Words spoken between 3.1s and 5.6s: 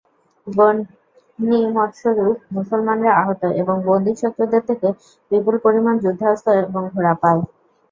আহত এবং বন্দি শত্রুদের থেকে বিপুল